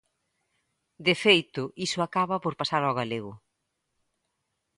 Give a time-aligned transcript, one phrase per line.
[1.05, 3.33] De feito, iso acaba por pasar ao galego.